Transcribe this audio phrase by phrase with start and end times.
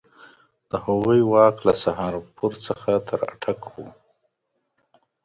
[0.69, 3.87] د هغوی واک له سهارنپور څخه تر اټک وو.